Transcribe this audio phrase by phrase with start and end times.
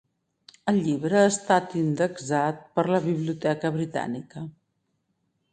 [0.71, 4.47] El llibre ha estat indexat per la Biblioteca Britànica.